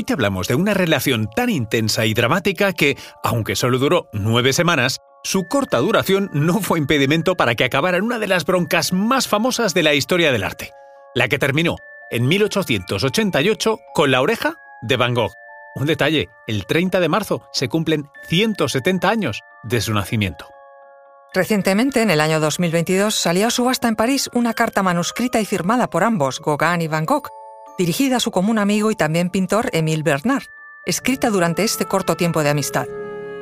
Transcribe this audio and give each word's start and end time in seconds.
Hoy 0.00 0.04
te 0.04 0.14
hablamos 0.14 0.48
de 0.48 0.54
una 0.54 0.72
relación 0.72 1.28
tan 1.28 1.50
intensa 1.50 2.06
y 2.06 2.14
dramática 2.14 2.72
que, 2.72 2.96
aunque 3.22 3.54
solo 3.54 3.78
duró 3.78 4.08
nueve 4.14 4.54
semanas, 4.54 4.96
su 5.22 5.46
corta 5.46 5.76
duración 5.76 6.30
no 6.32 6.62
fue 6.62 6.78
impedimento 6.78 7.36
para 7.36 7.54
que 7.54 7.64
acabara 7.64 7.98
en 7.98 8.04
una 8.04 8.18
de 8.18 8.26
las 8.26 8.46
broncas 8.46 8.94
más 8.94 9.28
famosas 9.28 9.74
de 9.74 9.82
la 9.82 9.92
historia 9.92 10.32
del 10.32 10.42
arte, 10.42 10.70
la 11.14 11.28
que 11.28 11.38
terminó 11.38 11.76
en 12.10 12.26
1888 12.28 13.78
con 13.92 14.10
la 14.10 14.22
oreja 14.22 14.54
de 14.80 14.96
Van 14.96 15.12
Gogh. 15.12 15.34
Un 15.74 15.84
detalle, 15.84 16.30
el 16.46 16.64
30 16.64 16.98
de 16.98 17.08
marzo 17.10 17.42
se 17.52 17.68
cumplen 17.68 18.08
170 18.26 19.06
años 19.06 19.42
de 19.64 19.82
su 19.82 19.92
nacimiento. 19.92 20.46
Recientemente, 21.34 22.00
en 22.00 22.08
el 22.08 22.22
año 22.22 22.40
2022, 22.40 23.14
salió 23.14 23.48
a 23.48 23.50
subasta 23.50 23.86
en 23.86 23.96
París 23.96 24.30
una 24.32 24.54
carta 24.54 24.82
manuscrita 24.82 25.42
y 25.42 25.44
firmada 25.44 25.90
por 25.90 26.04
ambos, 26.04 26.40
Gauguin 26.40 26.80
y 26.80 26.88
Van 26.88 27.04
Gogh, 27.04 27.28
dirigida 27.78 28.16
a 28.16 28.20
su 28.20 28.30
común 28.30 28.58
amigo 28.58 28.90
y 28.90 28.96
también 28.96 29.30
pintor 29.30 29.70
Émile 29.72 30.02
Bernard, 30.02 30.44
escrita 30.86 31.30
durante 31.30 31.64
este 31.64 31.86
corto 31.86 32.16
tiempo 32.16 32.42
de 32.42 32.50
amistad. 32.50 32.86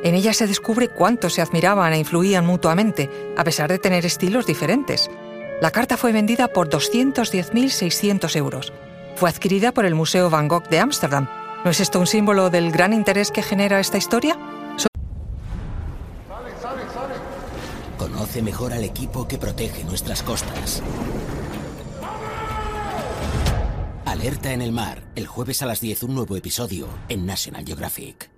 En 0.02 0.14
ella 0.14 0.32
se 0.32 0.46
descubre 0.46 0.88
cuánto 0.88 1.28
se 1.28 1.42
admiraban 1.42 1.92
e 1.92 1.98
influían 1.98 2.46
mutuamente, 2.46 3.10
a 3.36 3.44
pesar 3.44 3.68
de 3.68 3.78
tener 3.78 4.06
estilos 4.06 4.46
diferentes. 4.46 5.10
La 5.60 5.72
carta 5.72 5.96
fue 5.96 6.12
vendida 6.12 6.48
por 6.48 6.68
210.600 6.68 8.36
euros. 8.36 8.72
Fue 9.16 9.28
adquirida 9.28 9.72
por 9.72 9.84
el 9.84 9.96
Museo 9.96 10.30
Van 10.30 10.46
Gogh 10.46 10.68
de 10.68 10.78
Ámsterdam. 10.78 11.28
¿No 11.64 11.70
es 11.72 11.80
esto 11.80 11.98
un 11.98 12.06
símbolo 12.06 12.50
del 12.50 12.70
gran 12.70 12.92
interés 12.92 13.32
que 13.32 13.42
genera 13.42 13.80
esta 13.80 13.98
historia? 13.98 14.38
Conoce 17.98 18.42
mejor 18.42 18.72
al 18.72 18.84
equipo 18.84 19.26
que 19.26 19.38
protege 19.38 19.82
nuestras 19.82 20.22
costas. 20.22 20.82
Alerta 24.18 24.52
en 24.52 24.62
el 24.62 24.72
mar, 24.72 25.04
el 25.14 25.28
jueves 25.28 25.62
a 25.62 25.66
las 25.66 25.80
10 25.80 26.02
un 26.02 26.16
nuevo 26.16 26.36
episodio 26.36 26.88
en 27.08 27.24
National 27.24 27.64
Geographic. 27.64 28.30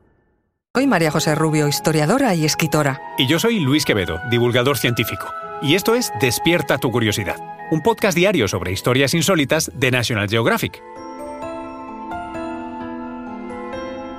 Soy 0.74 0.86
María 0.86 1.10
José 1.10 1.34
Rubio, 1.34 1.68
historiadora 1.68 2.34
y 2.34 2.44
escritora. 2.44 3.00
Y 3.16 3.26
yo 3.26 3.38
soy 3.38 3.60
Luis 3.60 3.86
Quevedo, 3.86 4.20
divulgador 4.30 4.76
científico. 4.76 5.28
Y 5.62 5.76
esto 5.76 5.94
es 5.94 6.12
Despierta 6.20 6.76
tu 6.76 6.90
curiosidad, 6.90 7.38
un 7.70 7.80
podcast 7.80 8.14
diario 8.14 8.46
sobre 8.46 8.72
historias 8.72 9.14
insólitas 9.14 9.70
de 9.74 9.90
National 9.90 10.28
Geographic. 10.28 10.82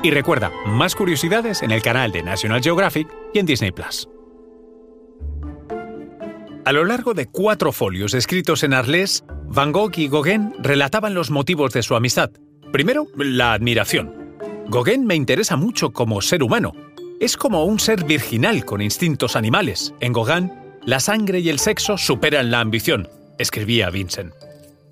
Y 0.01 0.09
recuerda, 0.09 0.51
más 0.65 0.95
curiosidades 0.95 1.61
en 1.61 1.69
el 1.69 1.83
canal 1.83 2.11
de 2.11 2.23
National 2.23 2.63
Geographic 2.63 3.07
y 3.35 3.37
en 3.37 3.45
Disney 3.45 3.71
Plus. 3.71 4.09
A 6.65 6.71
lo 6.71 6.85
largo 6.85 7.13
de 7.13 7.25
cuatro 7.27 7.71
folios 7.71 8.13
escritos 8.13 8.63
en 8.63 8.73
arlés, 8.73 9.23
Van 9.53 9.73
Gogh 9.73 9.91
y 9.97 10.07
Gauguin 10.07 10.53
relataban 10.59 11.13
los 11.13 11.29
motivos 11.29 11.73
de 11.73 11.83
su 11.83 11.93
amistad. 11.93 12.31
Primero, 12.71 13.07
la 13.17 13.51
admiración. 13.51 14.37
Gauguin 14.69 15.05
me 15.05 15.15
interesa 15.15 15.57
mucho 15.57 15.91
como 15.91 16.21
ser 16.21 16.41
humano. 16.41 16.71
Es 17.19 17.35
como 17.35 17.65
un 17.65 17.77
ser 17.77 18.05
virginal 18.05 18.63
con 18.63 18.81
instintos 18.81 19.35
animales. 19.35 19.93
En 19.99 20.13
Gauguin, 20.13 20.53
la 20.85 21.01
sangre 21.01 21.39
y 21.39 21.49
el 21.49 21.59
sexo 21.59 21.97
superan 21.97 22.49
la 22.49 22.61
ambición, 22.61 23.09
escribía 23.39 23.89
Vincent. 23.89 24.33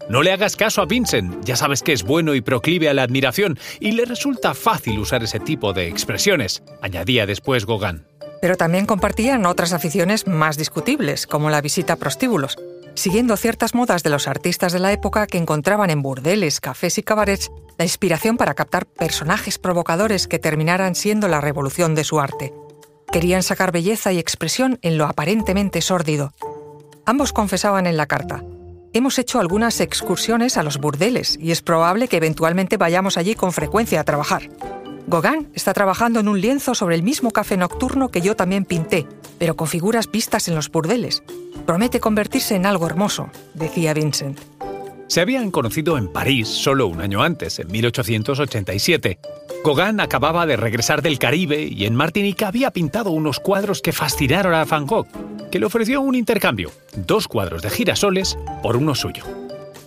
No 0.09 0.23
le 0.23 0.33
hagas 0.33 0.57
caso 0.57 0.81
a 0.81 0.85
Vincent, 0.85 1.41
ya 1.45 1.55
sabes 1.55 1.81
que 1.81 1.93
es 1.93 2.03
bueno 2.03 2.35
y 2.35 2.41
proclive 2.41 2.89
a 2.89 2.93
la 2.93 3.03
admiración, 3.03 3.57
y 3.79 3.93
le 3.93 4.03
resulta 4.03 4.53
fácil 4.53 4.99
usar 4.99 5.23
ese 5.23 5.39
tipo 5.39 5.71
de 5.71 5.87
expresiones, 5.87 6.63
añadía 6.81 7.25
después 7.25 7.65
Gauguin. 7.65 8.03
Pero 8.41 8.57
también 8.57 8.85
compartían 8.85 9.45
otras 9.45 9.71
aficiones 9.71 10.27
más 10.27 10.57
discutibles, 10.57 11.27
como 11.27 11.49
la 11.49 11.61
visita 11.61 11.93
a 11.93 11.97
prostíbulos, 11.97 12.57
siguiendo 12.99 13.37
ciertas 13.37 13.73
modas 13.73 14.03
de 14.03 14.09
los 14.09 14.27
artistas 14.27 14.73
de 14.73 14.79
la 14.79 14.91
época 14.91 15.25
que 15.25 15.37
encontraban 15.37 15.89
en 15.89 16.01
burdeles, 16.01 16.59
cafés 16.59 16.97
y 16.97 17.03
cabarets 17.03 17.49
la 17.77 17.85
inspiración 17.85 18.35
para 18.37 18.53
captar 18.53 18.85
personajes 18.85 19.57
provocadores 19.57 20.27
que 20.27 20.37
terminaran 20.37 20.95
siendo 20.95 21.27
la 21.27 21.39
revolución 21.41 21.95
de 21.95 22.03
su 22.03 22.19
arte. 22.19 22.53
Querían 23.11 23.41
sacar 23.41 23.71
belleza 23.71 24.11
y 24.11 24.19
expresión 24.19 24.79
en 24.81 24.97
lo 24.97 25.05
aparentemente 25.05 25.81
sórdido. 25.81 26.33
Ambos 27.05 27.33
confesaban 27.33 27.87
en 27.87 27.97
la 27.97 28.05
carta, 28.05 28.43
Hemos 28.91 29.19
hecho 29.19 29.39
algunas 29.39 29.81
excursiones 29.81 30.57
a 30.57 30.63
los 30.63 30.79
burdeles 30.79 31.37
y 31.39 31.51
es 31.51 31.61
probable 31.61 32.07
que 32.07 32.17
eventualmente 32.17 32.77
vayamos 32.77 33.17
allí 33.17 33.35
con 33.35 33.53
frecuencia 33.53 33.99
a 33.99 34.03
trabajar. 34.03 34.49
Gauguin 35.05 35.51
está 35.53 35.73
trabajando 35.73 36.19
en 36.19 36.27
un 36.27 36.41
lienzo 36.41 36.73
sobre 36.73 36.95
el 36.95 37.03
mismo 37.03 37.29
café 37.29 37.55
nocturno 37.55 38.09
que 38.09 38.21
yo 38.21 38.35
también 38.35 38.65
pinté, 38.65 39.07
pero 39.39 39.55
con 39.55 39.67
figuras 39.67 40.11
vistas 40.11 40.47
en 40.47 40.55
los 40.55 40.69
burdeles. 40.69 41.23
Promete 41.65 41.99
convertirse 41.99 42.55
en 42.55 42.65
algo 42.65 42.85
hermoso, 42.85 43.29
decía 43.55 43.93
Vincent. 43.93 44.39
Se 45.07 45.21
habían 45.21 45.49
conocido 45.49 45.97
en 45.97 46.07
París 46.07 46.47
solo 46.47 46.85
un 46.85 47.01
año 47.01 47.23
antes, 47.23 47.57
en 47.57 47.71
1887. 47.71 49.17
Gauguin 49.65 49.99
acababa 49.99 50.45
de 50.45 50.55
regresar 50.55 51.01
del 51.01 51.17
Caribe 51.17 51.63
y 51.63 51.85
en 51.85 51.95
Martinica 51.95 52.47
había 52.47 52.69
pintado 52.69 53.09
unos 53.09 53.39
cuadros 53.39 53.81
que 53.81 53.91
fascinaron 53.91 54.53
a 54.53 54.65
Van 54.65 54.85
Gogh, 54.85 55.07
que 55.51 55.57
le 55.57 55.65
ofreció 55.65 56.01
un 56.01 56.13
intercambio, 56.13 56.71
dos 56.95 57.27
cuadros 57.27 57.63
de 57.63 57.71
girasoles 57.71 58.37
por 58.61 58.77
uno 58.77 58.93
suyo. 58.93 59.23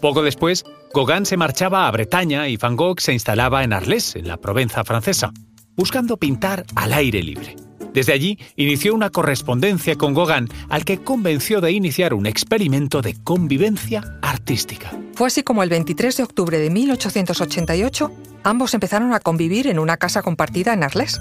Poco 0.01 0.23
después, 0.23 0.65
Gauguin 0.93 1.25
se 1.25 1.37
marchaba 1.37 1.87
a 1.87 1.91
Bretaña 1.93 2.49
y 2.49 2.57
Van 2.57 2.75
Gogh 2.75 3.01
se 3.01 3.13
instalaba 3.13 3.63
en 3.63 3.73
Arles, 3.73 4.17
en 4.17 4.27
la 4.27 4.39
Provenza 4.39 4.83
francesa, 4.83 5.33
buscando 5.77 6.17
pintar 6.17 6.65
al 6.75 6.93
aire 6.93 7.23
libre. 7.23 7.55
Desde 7.92 8.12
allí 8.12 8.38
inició 8.56 8.94
una 8.94 9.10
correspondencia 9.10 9.97
con 9.97 10.14
Gauguin 10.14 10.48
al 10.69 10.84
que 10.84 10.98
convenció 10.98 11.60
de 11.60 11.72
iniciar 11.72 12.14
un 12.14 12.26
experimento 12.26 13.03
de 13.03 13.16
convivencia 13.22 14.03
artística. 14.22 14.91
Fue 15.14 15.26
así 15.26 15.42
como 15.42 15.62
el 15.62 15.69
23 15.69 16.16
de 16.16 16.22
octubre 16.22 16.58
de 16.58 16.70
1888 16.70 18.12
ambos 18.44 18.75
empezaron 18.75 19.12
a 19.12 19.20
convivir 19.20 19.66
en 19.66 19.78
una 19.78 19.97
casa 19.97 20.22
compartida 20.22 20.72
en 20.72 20.82
Arles. 20.82 21.20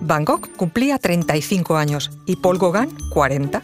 Van 0.00 0.24
Gogh 0.24 0.48
cumplía 0.56 0.98
35 0.98 1.76
años 1.76 2.10
y 2.26 2.36
Paul 2.36 2.58
Gauguin 2.58 2.96
40. 3.10 3.62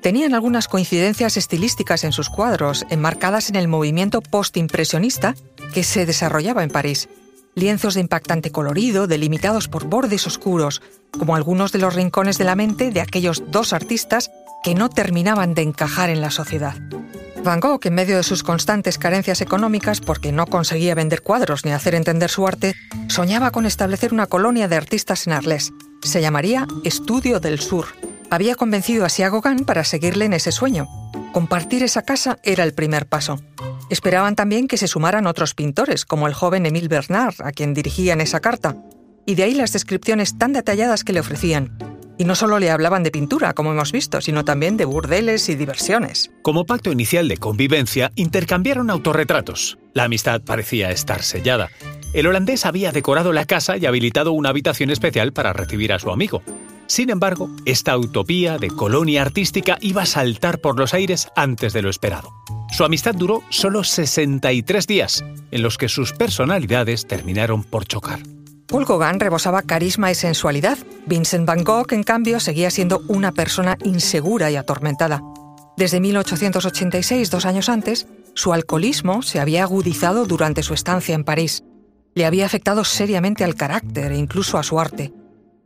Tenían 0.00 0.34
algunas 0.34 0.66
coincidencias 0.66 1.36
estilísticas 1.36 2.02
en 2.02 2.10
sus 2.10 2.28
cuadros, 2.28 2.84
enmarcadas 2.90 3.50
en 3.50 3.56
el 3.56 3.68
movimiento 3.68 4.20
postimpresionista 4.20 5.36
que 5.72 5.84
se 5.84 6.06
desarrollaba 6.06 6.64
en 6.64 6.70
París. 6.70 7.08
Lienzos 7.54 7.94
de 7.94 8.00
impactante 8.00 8.50
colorido, 8.50 9.06
delimitados 9.06 9.68
por 9.68 9.84
bordes 9.84 10.26
oscuros, 10.26 10.82
como 11.18 11.36
algunos 11.36 11.72
de 11.72 11.78
los 11.78 11.94
rincones 11.94 12.38
de 12.38 12.44
la 12.44 12.56
mente 12.56 12.90
de 12.90 13.00
aquellos 13.00 13.42
dos 13.50 13.72
artistas 13.72 14.30
que 14.62 14.74
no 14.74 14.88
terminaban 14.88 15.54
de 15.54 15.62
encajar 15.62 16.10
en 16.10 16.20
la 16.20 16.30
sociedad. 16.30 16.76
Van 17.44 17.60
Gogh, 17.60 17.84
en 17.84 17.94
medio 17.94 18.16
de 18.16 18.22
sus 18.22 18.42
constantes 18.42 18.98
carencias 18.98 19.40
económicas 19.40 20.00
porque 20.00 20.32
no 20.32 20.46
conseguía 20.46 20.94
vender 20.94 21.22
cuadros 21.22 21.64
ni 21.64 21.72
hacer 21.72 21.94
entender 21.94 22.30
su 22.30 22.46
arte, 22.46 22.74
soñaba 23.08 23.50
con 23.50 23.66
establecer 23.66 24.12
una 24.12 24.26
colonia 24.26 24.68
de 24.68 24.76
artistas 24.76 25.26
en 25.26 25.32
Arles. 25.32 25.72
Se 26.02 26.20
llamaría 26.20 26.66
Estudio 26.84 27.40
del 27.40 27.60
Sur 27.60 27.86
había 28.32 28.54
convencido 28.54 29.04
a 29.04 29.08
Gauguin 29.08 29.66
para 29.66 29.84
seguirle 29.84 30.24
en 30.24 30.32
ese 30.32 30.52
sueño. 30.52 30.88
Compartir 31.34 31.82
esa 31.82 32.00
casa 32.00 32.38
era 32.42 32.64
el 32.64 32.72
primer 32.72 33.06
paso. 33.06 33.38
Esperaban 33.92 34.36
también 34.36 34.68
que 34.68 34.78
se 34.78 34.88
sumaran 34.88 35.26
otros 35.26 35.52
pintores, 35.52 36.06
como 36.06 36.26
el 36.26 36.32
joven 36.32 36.64
Émile 36.64 36.88
Bernard, 36.88 37.34
a 37.44 37.52
quien 37.52 37.74
dirigían 37.74 38.22
esa 38.22 38.40
carta, 38.40 38.74
y 39.26 39.34
de 39.34 39.42
ahí 39.42 39.52
las 39.52 39.74
descripciones 39.74 40.38
tan 40.38 40.54
detalladas 40.54 41.04
que 41.04 41.12
le 41.12 41.20
ofrecían. 41.20 41.76
Y 42.16 42.24
no 42.24 42.34
solo 42.34 42.58
le 42.58 42.70
hablaban 42.70 43.02
de 43.02 43.10
pintura, 43.10 43.52
como 43.52 43.70
hemos 43.70 43.92
visto, 43.92 44.22
sino 44.22 44.46
también 44.46 44.78
de 44.78 44.86
burdeles 44.86 45.46
y 45.50 45.56
diversiones. 45.56 46.30
Como 46.40 46.64
pacto 46.64 46.90
inicial 46.90 47.28
de 47.28 47.36
convivencia, 47.36 48.12
intercambiaron 48.16 48.88
autorretratos. 48.88 49.76
La 49.92 50.04
amistad 50.04 50.40
parecía 50.40 50.90
estar 50.90 51.22
sellada. 51.22 51.68
El 52.14 52.26
holandés 52.26 52.64
había 52.64 52.92
decorado 52.92 53.34
la 53.34 53.44
casa 53.44 53.76
y 53.76 53.84
habilitado 53.84 54.32
una 54.32 54.48
habitación 54.48 54.88
especial 54.88 55.34
para 55.34 55.52
recibir 55.52 55.92
a 55.92 55.98
su 55.98 56.10
amigo. 56.10 56.42
Sin 56.86 57.10
embargo, 57.10 57.50
esta 57.66 57.98
utopía 57.98 58.56
de 58.56 58.68
colonia 58.68 59.20
artística 59.20 59.76
iba 59.82 60.04
a 60.04 60.06
saltar 60.06 60.60
por 60.60 60.78
los 60.78 60.94
aires 60.94 61.28
antes 61.36 61.74
de 61.74 61.82
lo 61.82 61.90
esperado. 61.90 62.41
Su 62.72 62.84
amistad 62.84 63.14
duró 63.14 63.42
solo 63.50 63.84
63 63.84 64.86
días, 64.86 65.24
en 65.50 65.62
los 65.62 65.76
que 65.76 65.90
sus 65.90 66.14
personalidades 66.14 67.06
terminaron 67.06 67.64
por 67.64 67.84
chocar. 67.84 68.20
Paul 68.66 68.86
Gauguin 68.86 69.20
rebosaba 69.20 69.60
carisma 69.60 70.10
y 70.10 70.14
sensualidad. 70.14 70.78
Vincent 71.04 71.46
van 71.46 71.64
Gogh, 71.64 71.92
en 71.92 72.02
cambio, 72.02 72.40
seguía 72.40 72.70
siendo 72.70 73.02
una 73.08 73.32
persona 73.32 73.76
insegura 73.84 74.50
y 74.50 74.56
atormentada. 74.56 75.22
Desde 75.76 76.00
1886, 76.00 77.30
dos 77.30 77.44
años 77.44 77.68
antes, 77.68 78.06
su 78.34 78.54
alcoholismo 78.54 79.20
se 79.20 79.38
había 79.38 79.64
agudizado 79.64 80.24
durante 80.24 80.62
su 80.62 80.72
estancia 80.72 81.14
en 81.14 81.24
París. 81.24 81.64
Le 82.14 82.24
había 82.24 82.46
afectado 82.46 82.84
seriamente 82.84 83.44
al 83.44 83.54
carácter 83.54 84.12
e 84.12 84.16
incluso 84.16 84.56
a 84.56 84.62
su 84.62 84.80
arte. 84.80 85.12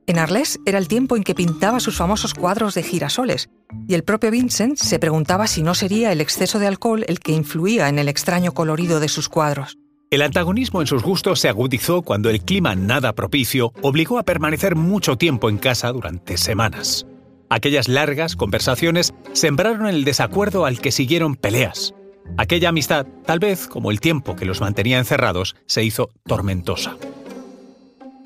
En 0.08 0.18
Arles 0.18 0.58
era 0.66 0.78
el 0.78 0.88
tiempo 0.88 1.14
en 1.16 1.22
que 1.22 1.34
pintaba 1.36 1.78
sus 1.78 1.96
famosos 1.96 2.34
cuadros 2.34 2.74
de 2.74 2.82
girasoles, 2.82 3.48
y 3.88 3.94
el 3.94 4.04
propio 4.04 4.30
Vincent 4.30 4.76
se 4.76 4.98
preguntaba 4.98 5.46
si 5.46 5.62
no 5.62 5.74
sería 5.74 6.12
el 6.12 6.20
exceso 6.20 6.58
de 6.58 6.66
alcohol 6.66 7.04
el 7.08 7.20
que 7.20 7.32
influía 7.32 7.88
en 7.88 7.98
el 7.98 8.08
extraño 8.08 8.52
colorido 8.52 9.00
de 9.00 9.08
sus 9.08 9.28
cuadros. 9.28 9.78
El 10.10 10.22
antagonismo 10.22 10.80
en 10.80 10.86
sus 10.86 11.02
gustos 11.02 11.40
se 11.40 11.48
agudizó 11.48 12.02
cuando 12.02 12.30
el 12.30 12.42
clima 12.42 12.76
nada 12.76 13.12
propicio 13.12 13.72
obligó 13.82 14.18
a 14.18 14.22
permanecer 14.22 14.76
mucho 14.76 15.16
tiempo 15.16 15.50
en 15.50 15.58
casa 15.58 15.90
durante 15.90 16.36
semanas. 16.36 17.06
Aquellas 17.50 17.88
largas 17.88 18.36
conversaciones 18.36 19.14
sembraron 19.32 19.86
el 19.86 20.04
desacuerdo 20.04 20.64
al 20.64 20.80
que 20.80 20.92
siguieron 20.92 21.34
peleas. 21.34 21.94
Aquella 22.38 22.70
amistad, 22.70 23.06
tal 23.24 23.38
vez 23.38 23.66
como 23.66 23.90
el 23.90 24.00
tiempo 24.00 24.36
que 24.36 24.44
los 24.44 24.60
mantenía 24.60 24.98
encerrados, 24.98 25.56
se 25.66 25.84
hizo 25.84 26.10
tormentosa. 26.24 26.96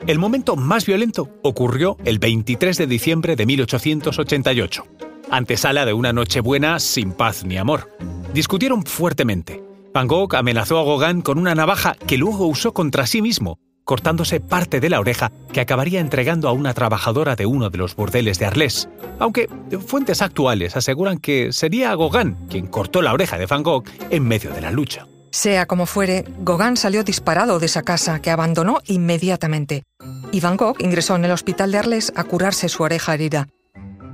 El 0.07 0.19
momento 0.19 0.57
más 0.57 0.87
violento 0.87 1.29
ocurrió 1.43 1.99
el 2.05 2.19
23 2.19 2.77
de 2.79 2.87
diciembre 2.87 3.37
de 3.37 3.47
1888, 3.47 4.85
antesala 5.31 5.85
de 5.85 5.93
una 5.93 6.12
Nochebuena 6.12 6.79
sin 6.79 7.12
paz 7.12 7.44
ni 7.44 7.56
amor. 7.56 7.91
Discutieron 8.35 8.85
fuertemente. 8.85 9.62
Van 9.93 10.06
Gogh 10.06 10.35
amenazó 10.37 10.79
a 10.79 10.85
Gauguin 10.85 11.23
con 11.23 11.38
una 11.38 11.55
navaja 11.55 11.94
que 12.06 12.17
luego 12.17 12.47
usó 12.47 12.73
contra 12.73 13.06
sí 13.06 13.23
mismo, 13.23 13.59
cortándose 13.85 14.38
parte 14.38 14.79
de 14.79 14.88
la 14.88 15.00
oreja 15.00 15.32
que 15.53 15.61
acabaría 15.61 15.99
entregando 15.99 16.49
a 16.49 16.53
una 16.53 16.75
trabajadora 16.75 17.35
de 17.35 17.47
uno 17.47 17.71
de 17.71 17.79
los 17.79 17.97
burdeles 17.97 18.38
de 18.38 18.47
Arles, 18.47 18.88
aunque 19.19 19.49
fuentes 19.85 20.23
actuales 20.23 20.77
aseguran 20.77 21.19
que 21.19 21.53
sería 21.53 21.97
Gauguin 21.97 22.37
quien 22.49 22.69
cortó 22.69 23.03
la 23.03 23.12
oreja 23.12 23.37
de 23.37 23.47
Van 23.47 23.65
Gogh 23.65 23.85
en 24.11 24.23
medio 24.29 24.53
de 24.53 24.61
la 24.61 24.71
lucha. 24.71 25.09
Sea 25.32 25.67
como 25.67 25.87
fuere, 25.87 26.25
Gauguin 26.41 26.77
salió 26.77 27.05
disparado 27.05 27.59
de 27.59 27.67
esa 27.67 27.82
casa 27.82 28.21
que 28.21 28.31
abandonó 28.31 28.81
inmediatamente. 28.87 29.85
Y 30.32 30.41
Van 30.41 30.56
Gogh 30.56 30.77
ingresó 30.81 31.17
en 31.17 31.25
el 31.25 31.31
hospital 31.31 31.73
de 31.73 31.79
Arles 31.79 32.12
a 32.15 32.25
curarse 32.25 32.69
su 32.69 32.82
oreja 32.82 33.15
herida. 33.15 33.49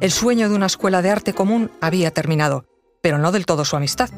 El 0.00 0.10
sueño 0.10 0.48
de 0.48 0.54
una 0.54 0.66
escuela 0.66 1.00
de 1.00 1.10
arte 1.10 1.32
común 1.32 1.70
había 1.80 2.10
terminado, 2.10 2.66
pero 3.00 3.18
no 3.18 3.32
del 3.32 3.46
todo 3.46 3.64
su 3.64 3.76
amistad. 3.76 4.10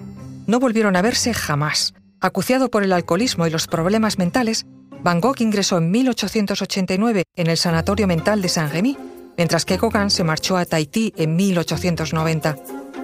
No 0.47 0.59
volvieron 0.59 0.97
a 0.97 1.03
verse 1.03 1.33
jamás. 1.35 1.95
Acuciado 2.21 2.69
por 2.69 2.83
el 2.83 2.93
alcoholismo 2.93 3.47
y 3.47 3.51
los 3.51 3.69
problemas 3.69 4.19
mentales, 4.19 4.67
Van 5.03 5.21
Gogh 5.21 5.41
ingresó 5.41 5.79
en 5.79 5.91
1889 5.93 7.25
en 7.37 7.47
el 7.47 7.57
Sanatorio 7.57 8.09
Mental 8.09 8.43
de 8.43 8.49
Saint-Rémy, 8.49 8.99
mientras 9.37 9.65
que 9.65 9.77
Gauguin 9.77 10.11
se 10.11 10.25
marchó 10.25 10.57
a 10.57 10.65
Tahití 10.65 11.13
en 11.17 11.37
1890. 11.37 12.57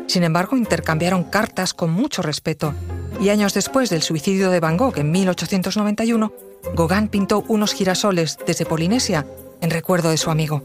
Sin 0.09 0.25
embargo, 0.25 0.56
intercambiaron 0.56 1.25
cartas 1.25 1.75
con 1.75 1.91
mucho 1.91 2.23
respeto 2.23 2.75
y 3.20 3.29
años 3.29 3.55
después 3.55 3.91
del 3.91 4.03
suicidio 4.03 4.50
de 4.50 4.61
Van 4.61 4.77
Gogh 4.77 4.99
en 4.99 5.12
1891, 5.12 6.32
Gauguin 6.75 7.09
pintó 7.09 7.44
unos 7.47 7.73
girasoles 7.73 8.37
desde 8.47 8.67
Polinesia 8.67 9.27
en 9.61 9.70
recuerdo 9.70 10.11
de 10.11 10.17
su 10.17 10.31
amigo. 10.31 10.65